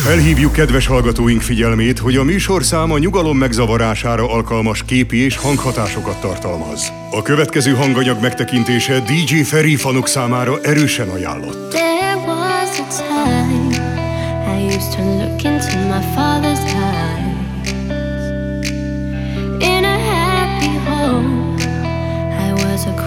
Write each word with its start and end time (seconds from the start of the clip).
Felhívjuk 0.00 0.52
kedves 0.52 0.86
hallgatóink 0.86 1.40
figyelmét, 1.40 1.98
hogy 1.98 2.16
a 2.16 2.24
műsor 2.24 2.64
száma 2.64 2.98
nyugalom 2.98 3.36
megzavarására 3.36 4.30
alkalmas 4.30 4.84
képi 4.84 5.16
és 5.16 5.36
hanghatásokat 5.36 6.20
tartalmaz. 6.20 6.92
A 7.10 7.22
következő 7.22 7.72
hanganyag 7.72 8.20
megtekintése 8.20 9.00
DJ 9.00 9.34
Feri 9.42 9.76
fanok 9.76 10.08
számára 10.08 10.60
erősen 10.60 11.08
ajánlott. 11.08 11.78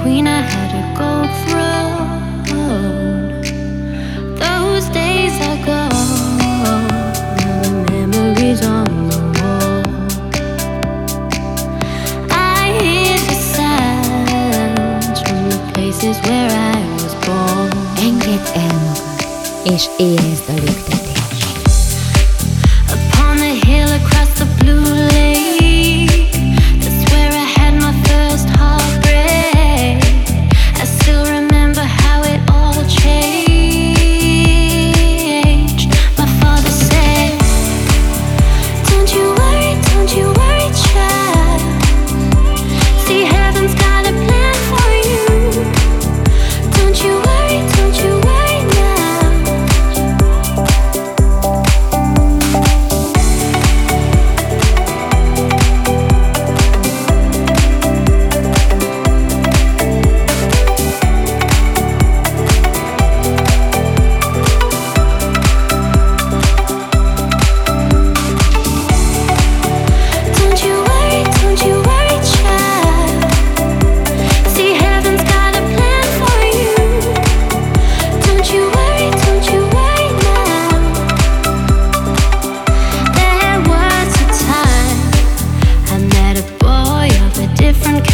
Queen, 0.04 0.28
I 0.28 0.42
had 0.42 0.76
a 0.76 0.83
is 16.06 16.20
where 16.28 16.50
I 16.50 16.80
was 16.94 17.16
born. 17.26 17.72
Engedd 17.98 18.52
el 18.56 18.76
magad, 18.86 19.28
és 19.64 19.90
érezd 19.98 20.50
a 20.50 20.54
lüktet. 20.54 21.03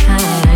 high. 0.02 0.49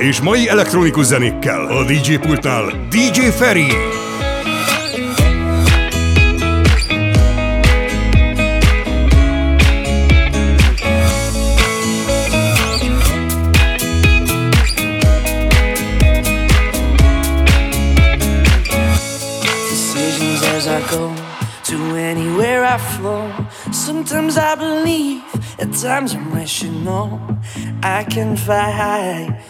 és 0.00 0.20
mai 0.20 0.48
elektronikus 0.48 1.06
zenékkel 1.06 1.66
a 1.66 1.84
DJ 1.84 2.16
pultnál 2.16 2.86
DJ 2.88 3.20
Feree. 3.20 3.98
As 20.56 20.66
I 20.66 20.80
go 20.90 21.12
to 21.62 21.96
anywhere 21.96 22.64
I 22.74 22.78
flow. 22.78 23.30
Sometimes 23.70 24.36
I 24.36 24.54
believe, 24.54 25.22
at 25.58 25.72
times 25.72 26.14
I'm 26.14 26.32
rational. 26.32 27.20
I 27.82 28.04
can 28.04 28.36
fly 28.36 28.70
high. 28.70 29.49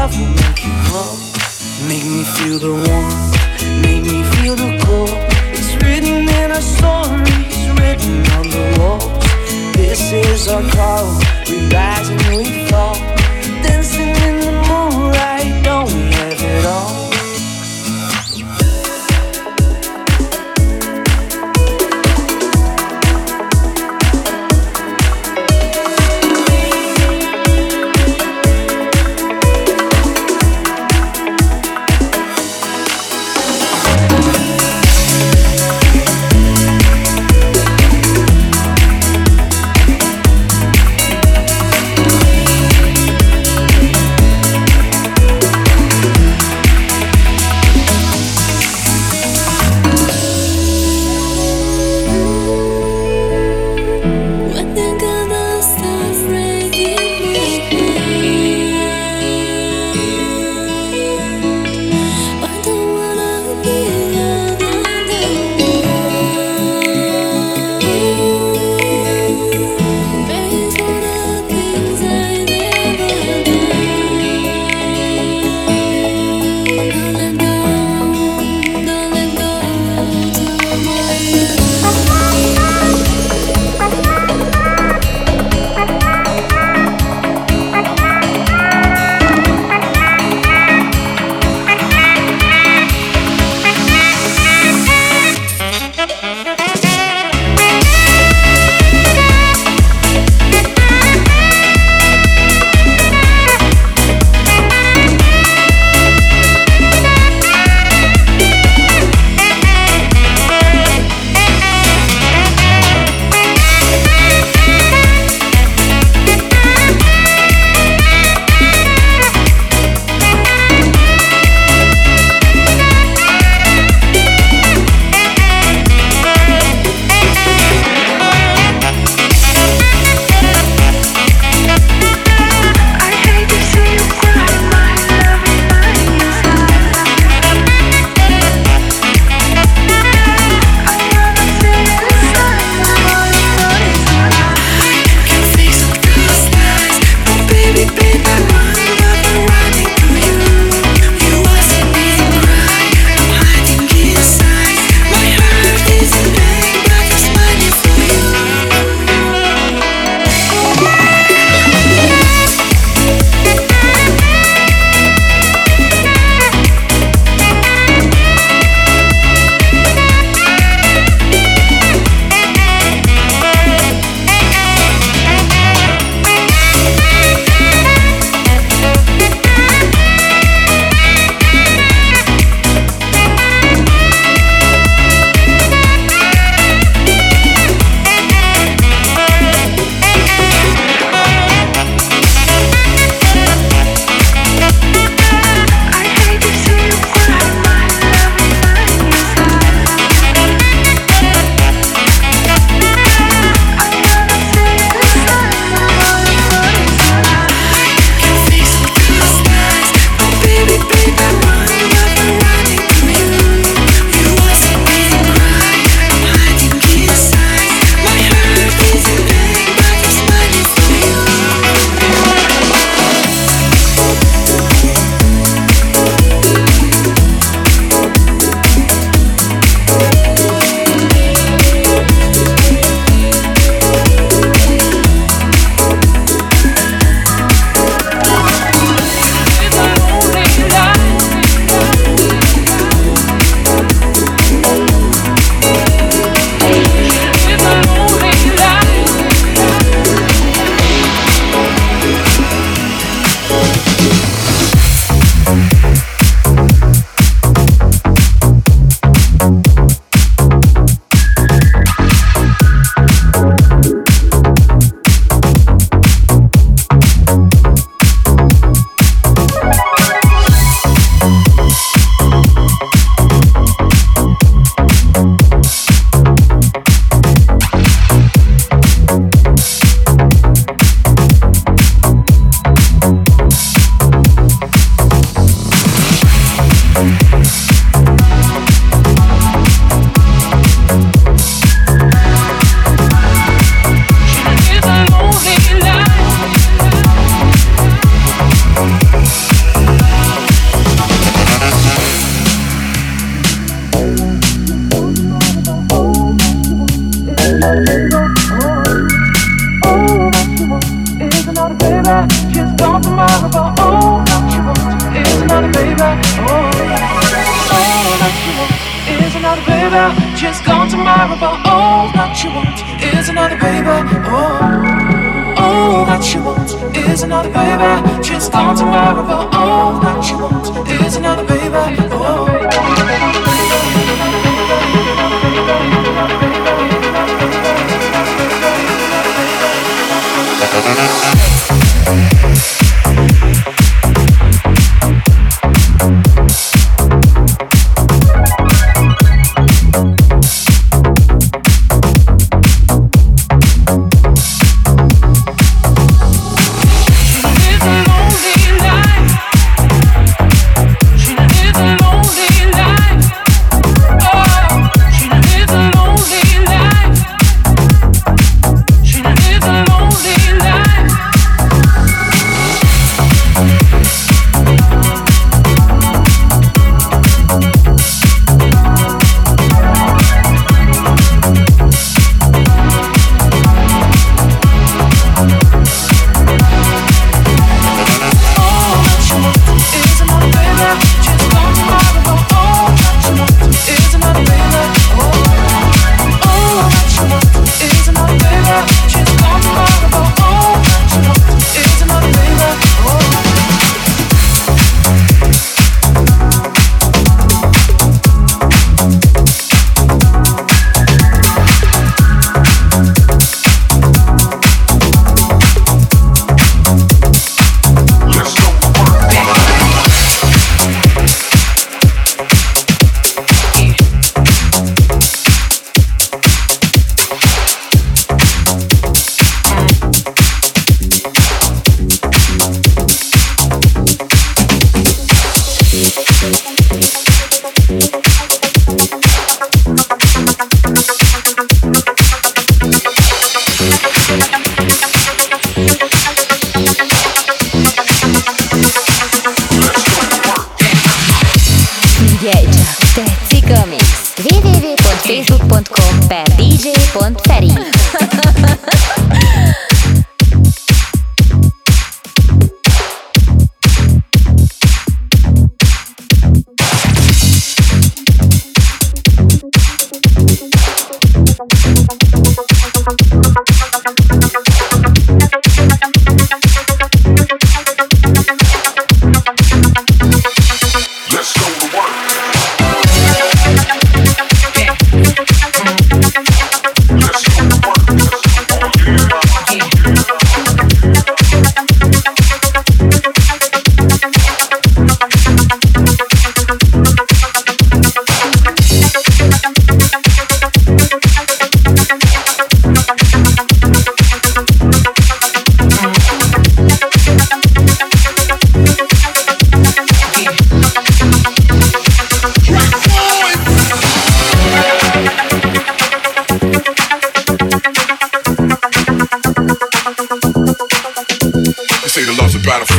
Love 0.00 0.18
will 0.18 0.34
make 0.42 0.64
you. 0.64 0.70
Make 1.88 2.04
me 2.04 2.22
feel 2.36 2.58
the 2.58 2.72
warmth, 2.84 3.32
make 3.84 4.02
me 4.12 4.22
feel 4.32 4.56
the 4.56 4.70
cold. 4.84 5.10
It's 5.56 5.72
written 5.82 6.28
in 6.40 6.48
our 6.56 6.66
stories, 6.76 7.58
written 7.78 8.16
on 8.36 8.46
the 8.54 8.64
walls. 8.78 9.24
This 9.76 10.00
is 10.12 10.48
our 10.48 10.62
call, 10.76 11.06
we 11.48 11.56
rise 11.74 12.08
and 12.08 12.22
we 12.36 12.44
fall. 12.68 12.96
Dancing 13.64 14.14
in 14.26 14.36
the 14.46 14.54
moonlight, 14.68 15.64
don't 15.64 15.92
we 15.92 16.02
have 16.18 16.42
it 16.52 16.66
all? 16.66 16.99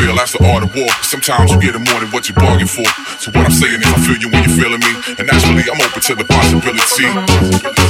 Battlefield, 0.02 0.20
that's 0.20 0.32
the 0.34 0.44
art 0.46 0.64
of 0.64 0.76
war. 0.76 0.90
Sometimes 1.04 1.52
you 1.52 1.60
get 1.62 1.74
more 1.74 2.00
than 2.00 2.10
what 2.12 2.28
you 2.28 2.36
bargain 2.36 2.68
for. 2.68 2.86
So 3.20 3.32
what 3.32 3.46
I'm 3.46 3.52
saying 3.52 3.82
is 3.82 3.88
I 3.88 4.00
feel 4.02 4.18
you 4.18 4.30
when 4.30 4.44
you're 4.44 4.58
feeling 4.58 4.80
me. 4.80 4.94
And 5.18 5.28
naturally 5.28 5.64
I'm 5.70 5.82
open 5.82 6.02
to 6.02 6.16
the 6.16 6.26
possibility. 6.26 7.81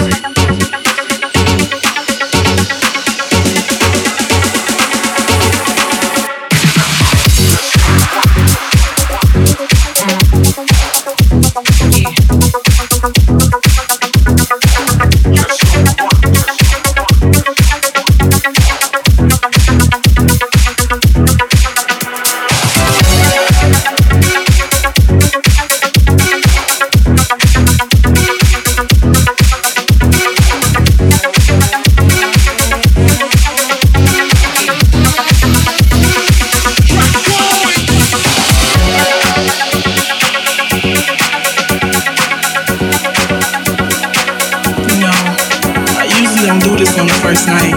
Do 46.63 46.77
this 46.77 46.97
on 46.99 47.07
the 47.07 47.13
first 47.25 47.47
night. 47.47 47.73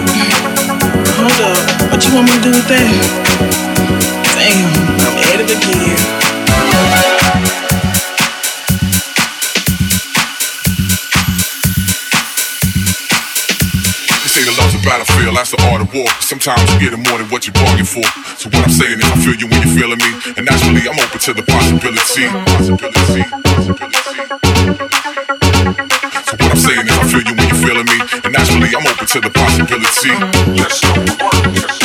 Hold 1.17 1.41
up, 1.41 1.59
what 1.91 2.05
you 2.05 2.15
want 2.15 2.27
me 2.29 2.37
to 2.37 2.43
do 2.43 2.51
with 2.51 2.69
that? 2.69 2.89
Damn, 4.37 4.69
I'm 5.01 5.17
at 5.25 5.41
it 5.41 5.51
again. 5.51 6.25
Battlefield, 14.85 15.35
that's 15.35 15.51
the 15.51 15.57
art 15.73 15.81
of 15.81 15.89
war. 15.95 16.07
Sometimes 16.21 16.61
you 16.75 16.79
get 16.79 16.93
more 17.09 17.17
than 17.17 17.27
what 17.31 17.47
you 17.47 17.53
bargain 17.55 17.87
for. 17.87 18.05
So 18.37 18.53
what 18.53 18.69
I'm 18.69 18.71
saying 18.71 19.01
is 19.01 19.07
I 19.09 19.17
feel 19.17 19.33
you 19.33 19.49
when 19.49 19.63
you're 19.65 19.73
feeling 19.73 19.97
me. 19.97 20.13
And 20.37 20.45
naturally 20.45 20.85
I'm 20.85 21.01
open 21.01 21.19
to 21.25 21.33
the 21.33 21.41
possibility. 21.41 22.29
Possibility. 22.29 23.25
So 23.65 25.04
feeling 27.65 27.87
me. 27.87 27.99
And 28.25 28.33
naturally 28.33 28.71
I'm 28.77 28.87
open 28.87 29.07
to 29.07 29.21
the 29.21 29.31
possibility. 29.31 30.13
Let's 30.61 30.81
go 30.81 31.84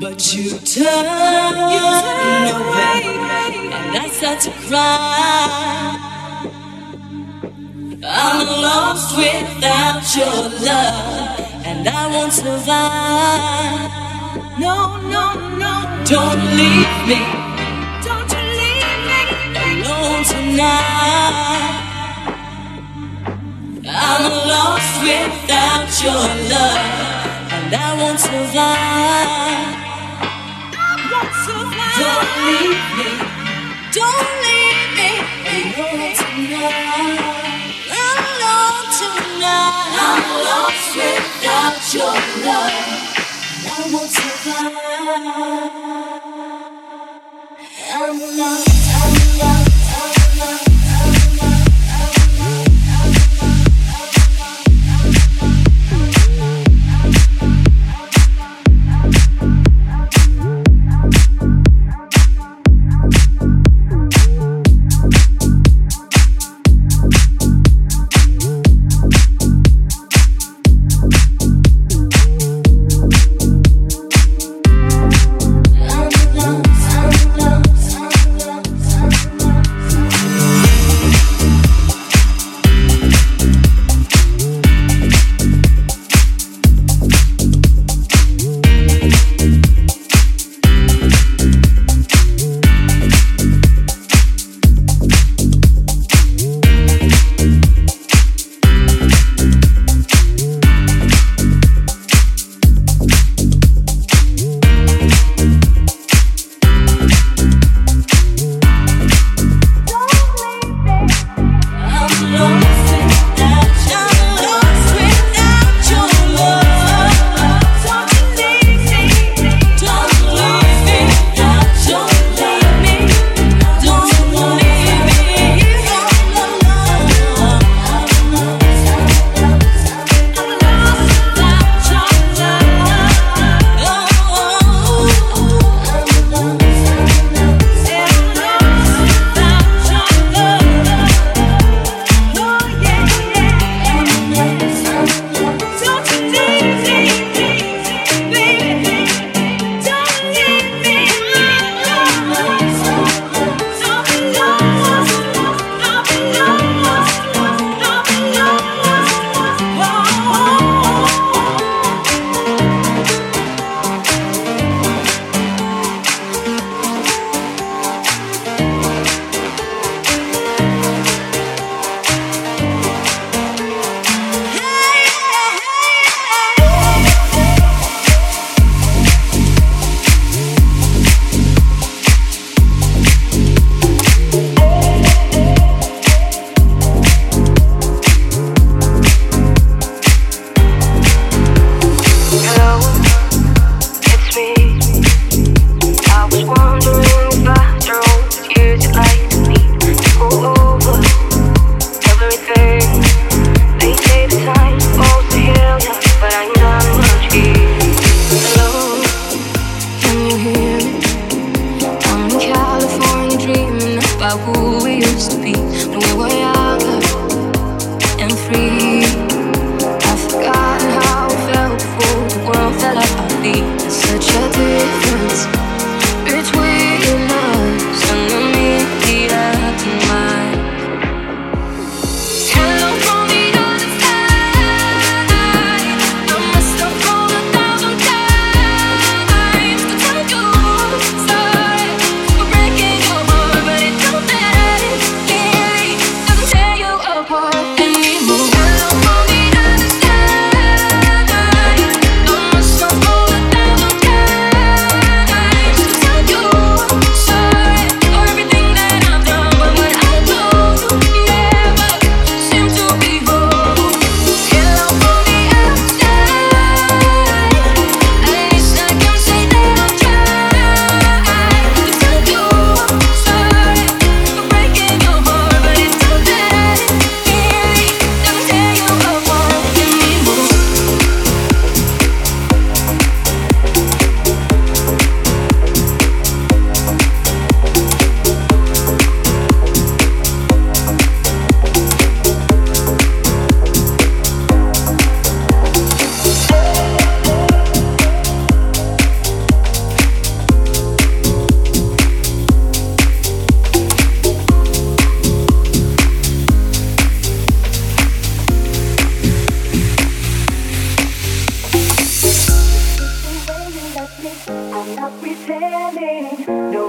But 0.00 0.34
you 0.34 0.50
turn 0.60 1.54
away 2.48 3.02
and 3.76 3.96
I 3.96 4.08
start 4.08 4.40
to 4.42 4.50
cry. 4.66 5.96
I'm 8.04 8.46
lost 8.62 9.16
without 9.16 10.16
your 10.16 10.42
love 10.64 11.40
and 11.66 11.88
I 11.88 12.06
won't 12.14 12.32
survive. 12.32 13.90
No, 14.58 14.96
no, 15.14 15.34
no. 15.58 15.72
Don't 16.06 16.42
leave 16.56 16.98
me. 17.10 17.20
Don't 18.06 18.30
you 18.32 18.42
leave 18.60 19.00
me 19.08 19.20
alone 19.82 20.24
tonight. 20.24 21.77
I'm 23.90 24.32
lost 24.48 25.02
without 25.02 25.88
your 26.02 26.24
love, 26.52 27.52
and 27.52 27.74
I 27.74 27.94
won't 28.00 28.20
survive. 28.20 29.76
Don't 31.98 32.28
leave 32.46 32.86
me. 32.98 33.10
Don't 33.92 34.30
leave 34.44 34.90
me 34.98 35.10
alone 35.54 36.14
tonight. 36.20 37.20
Alone 37.90 38.86
tonight. 39.00 39.96
I'm 40.06 40.24
lost 40.48 40.90
without 40.96 41.94
your 41.94 42.16
love. 42.46 42.76
and 43.56 43.68
I 43.72 43.92
won't 43.92 44.10
survive. 44.10 44.76
I'm 47.90 48.18
lost, 48.38 48.68
I'm 49.02 49.17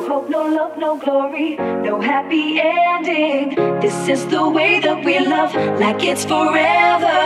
hope, 0.09 0.29
no 0.29 0.43
love, 0.43 0.77
no 0.77 0.97
glory, 0.97 1.55
no 1.55 1.99
happy 2.01 2.59
ending. 2.59 3.55
This 3.79 4.07
is 4.07 4.25
the 4.27 4.47
way 4.49 4.79
that 4.79 5.03
we 5.03 5.19
love, 5.19 5.53
like 5.79 6.03
it's 6.03 6.25
forever. 6.25 7.17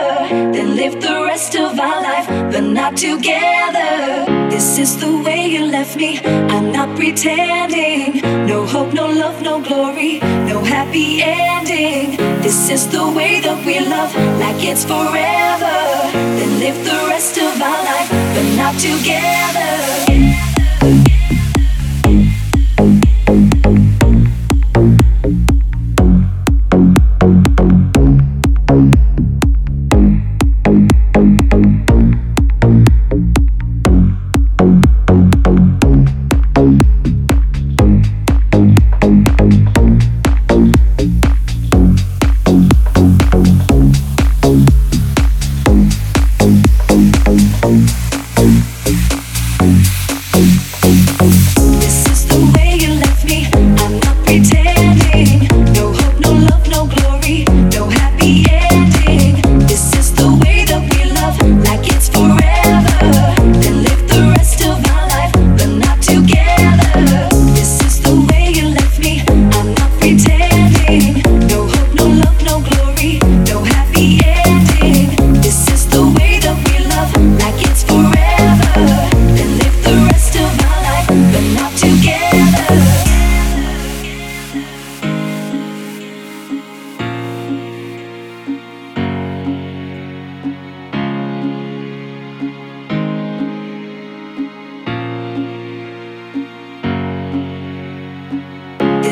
Then 0.54 0.76
live 0.76 1.00
the 1.00 1.24
rest 1.24 1.54
of 1.56 1.78
our 1.78 2.00
life, 2.02 2.28
but 2.52 2.62
not 2.62 2.96
together. 2.96 4.26
This 4.50 4.78
is 4.78 4.98
the 4.98 5.12
way 5.24 5.46
you 5.46 5.64
left 5.64 5.96
me, 5.96 6.18
I'm 6.54 6.72
not 6.72 6.96
pretending. 6.96 8.20
No 8.46 8.66
hope, 8.66 8.92
no 8.92 9.06
love, 9.06 9.42
no 9.42 9.60
glory, 9.62 10.18
no 10.50 10.62
happy 10.62 11.22
ending. 11.22 12.16
This 12.42 12.70
is 12.70 12.88
the 12.88 13.06
way 13.18 13.40
that 13.40 13.64
we 13.66 13.80
love, 13.80 14.14
like 14.44 14.60
it's 14.70 14.84
forever. 14.84 15.76
Then 16.38 16.52
live 16.58 16.78
the 16.84 17.00
rest 17.08 17.38
of 17.38 17.62
our 17.62 17.80
life, 17.90 18.10
but 18.34 18.46
not 18.56 18.74
together. 18.78 20.13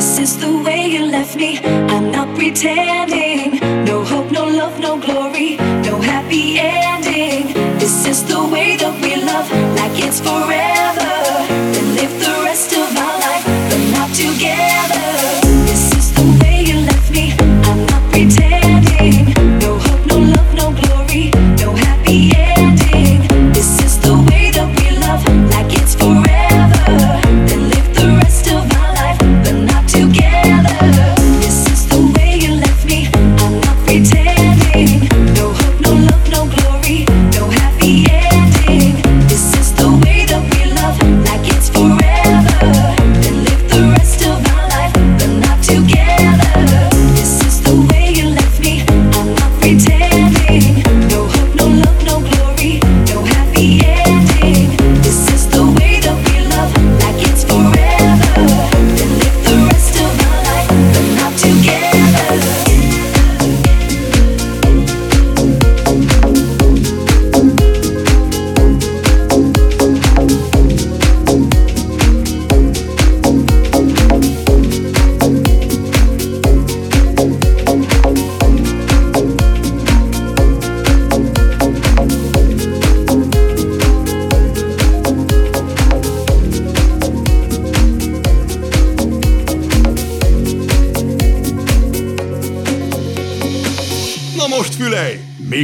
This 0.03 0.19
is 0.19 0.37
the 0.39 0.53
way 0.65 0.89
you 0.89 1.05
left 1.05 1.37
me. 1.37 1.61
I'm 1.61 2.11
not 2.11 2.35
pretending. 2.35 3.61
No 3.85 4.03
hope, 4.03 4.33
no 4.33 4.47
love, 4.47 4.81
no 4.81 4.99
glory, 4.99 5.55
no 5.87 6.01
happy 6.01 6.59
ending. 6.59 7.55
This 7.79 8.05
is 8.05 8.25
the 8.25 8.43
way 8.53 8.77
that 8.79 8.95
we 9.01 9.15
love, 9.15 9.49
like 9.79 9.97
it's 10.05 10.19
forever. 10.19 11.13
Then 11.73 11.95
live 11.95 12.15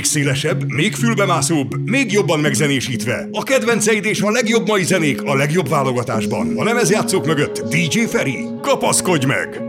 szélesebb, 0.08 0.72
még 0.72 0.94
fülbemászóbb, 0.94 1.90
még 1.90 2.12
jobban 2.12 2.40
megzenésítve. 2.40 3.28
A 3.32 3.42
kedvenceid 3.42 4.04
és 4.04 4.20
a 4.20 4.30
legjobb 4.30 4.66
mai 4.66 4.84
zenék 4.84 5.22
a 5.22 5.34
legjobb 5.34 5.68
válogatásban. 5.68 6.52
A 6.56 6.64
lemezjátszók 6.64 7.26
mögött 7.26 7.62
DJ 7.68 8.00
Feri. 8.00 8.44
Kapaszkodj 8.62 9.26
meg! 9.26 9.67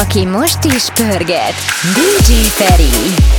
Aki 0.00 0.26
most 0.26 0.64
is 0.64 0.90
pörget, 0.94 1.54
DJ 1.94 2.32
Feri. 2.32 3.33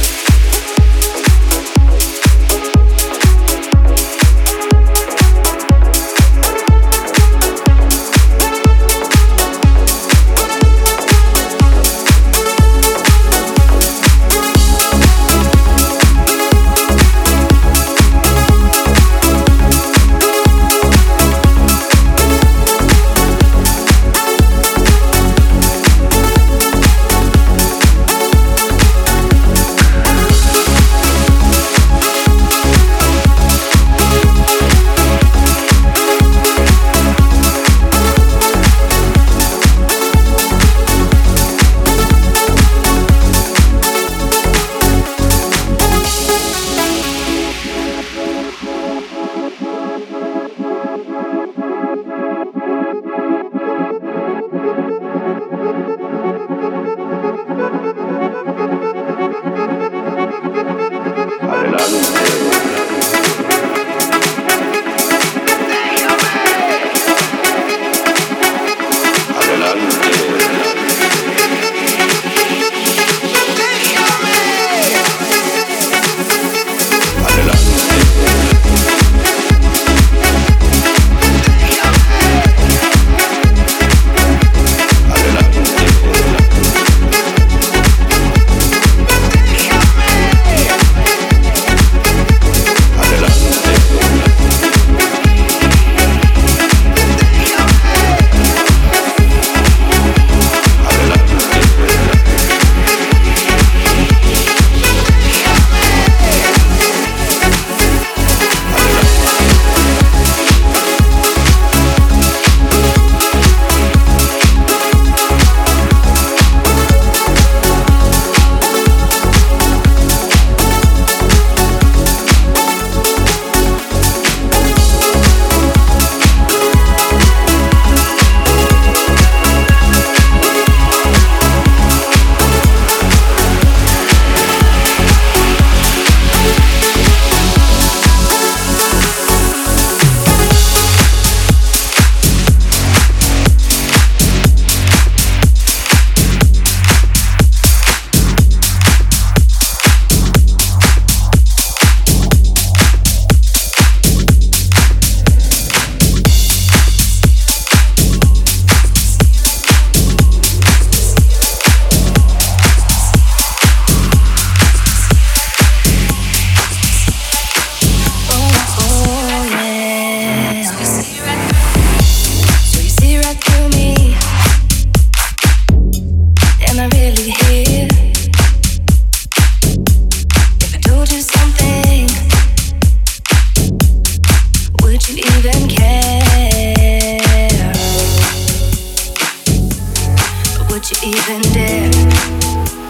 would 190.75 190.91
you 190.91 190.97
even 191.07 191.41
dare? 191.53 192.84